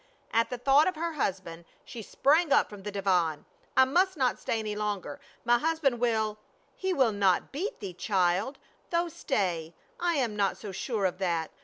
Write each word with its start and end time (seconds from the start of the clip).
At 0.33 0.49
the 0.49 0.57
thought 0.57 0.87
of 0.87 0.95
her 0.95 1.13
husband 1.13 1.63
she 1.85 2.01
sprang 2.01 2.51
up 2.51 2.71
from 2.71 2.81
the 2.81 2.91
divan." 2.91 3.45
I 3.77 3.85
must 3.85 4.17
not 4.17 4.39
stay 4.39 4.63
longer, 4.75 5.19
my 5.45 5.59
hus 5.59 5.77
band 5.77 5.99
will 5.99 6.39
—""He 6.83 6.91
will 6.91 7.11
not 7.11 7.51
beat 7.51 7.79
thee, 7.79 7.93
child— 7.93 8.57
though 8.89 9.09
stay, 9.09 9.75
I 9.99 10.15
am 10.15 10.35
not 10.35 10.57
so 10.57 10.71
sure 10.71 11.05
of 11.05 11.19
that. 11.19 11.51